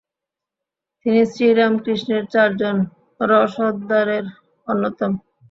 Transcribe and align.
তিনি 1.01 1.21
শ্রীরামকৃষ্ণের 1.31 2.23
চারজন 2.33 2.75
রসদদারের 3.19 4.25
অন্যতম। 4.67 5.11